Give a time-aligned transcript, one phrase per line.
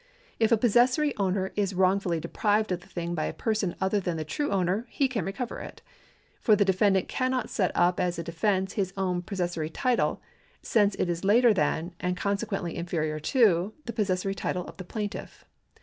[0.39, 4.17] If a possessory owner is wrongfully deprived of the thing by a person other than
[4.17, 5.83] the true owner, he can recover it.
[6.41, 10.19] For the defendant cannot set up as a defence his own possessory title,
[10.63, 15.45] since it is later than, and consequently inferior to, the possessory title of the plaintiff.